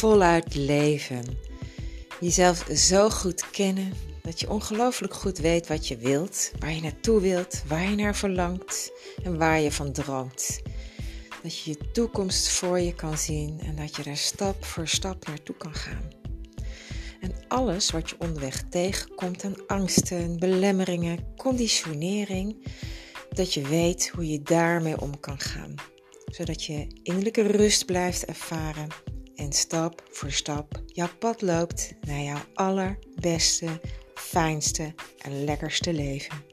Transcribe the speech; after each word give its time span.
voluit 0.00 0.54
leven. 0.54 1.24
Jezelf 2.20 2.66
zo 2.74 3.10
goed 3.10 3.50
kennen 3.50 3.92
dat 4.22 4.40
je 4.40 4.50
ongelooflijk 4.50 5.14
goed 5.14 5.38
weet 5.38 5.66
wat 5.66 5.88
je 5.88 5.96
wilt, 5.96 6.50
waar 6.58 6.72
je 6.72 6.80
naartoe 6.80 7.20
wilt, 7.20 7.62
waar 7.66 7.90
je 7.90 7.96
naar 7.96 8.16
verlangt 8.16 8.92
en 9.22 9.38
waar 9.38 9.60
je 9.60 9.72
van 9.72 9.92
droomt. 9.92 10.60
Dat 11.42 11.58
je 11.58 11.70
je 11.70 11.90
toekomst 11.92 12.48
voor 12.48 12.80
je 12.80 12.94
kan 12.94 13.18
zien 13.18 13.60
en 13.60 13.76
dat 13.76 13.96
je 13.96 14.02
er 14.02 14.16
stap 14.16 14.64
voor 14.64 14.88
stap 14.88 15.26
naartoe 15.26 15.56
kan 15.56 15.74
gaan. 15.74 16.08
En 17.20 17.34
alles 17.48 17.90
wat 17.90 18.10
je 18.10 18.16
onderweg 18.18 18.62
tegenkomt 18.70 19.44
aan 19.44 19.66
angsten, 19.66 20.38
belemmeringen, 20.38 21.34
conditionering, 21.36 22.66
dat 23.30 23.54
je 23.54 23.62
weet 23.62 24.08
hoe 24.08 24.30
je 24.30 24.42
daarmee 24.42 25.00
om 25.00 25.20
kan 25.20 25.38
gaan. 25.38 25.74
Zodat 26.26 26.64
je 26.64 26.86
innerlijke 27.02 27.42
rust 27.42 27.86
blijft 27.86 28.24
ervaren 28.24 28.88
en 29.40 29.52
stap 29.52 30.02
voor 30.10 30.30
stap 30.30 30.82
jouw 30.86 31.08
pad 31.18 31.42
loopt 31.42 31.94
naar 32.00 32.20
jouw 32.20 32.40
allerbeste, 32.54 33.80
fijnste 34.14 34.94
en 35.18 35.44
lekkerste 35.44 35.92
leven. 35.92 36.44